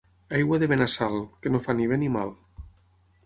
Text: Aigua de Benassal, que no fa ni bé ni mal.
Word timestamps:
Aigua 0.37 0.57
de 0.63 0.69
Benassal, 0.71 1.17
que 1.45 1.53
no 1.55 1.61
fa 1.67 1.77
ni 1.81 1.87
bé 1.91 1.99
ni 2.05 2.09
mal. 2.17 2.35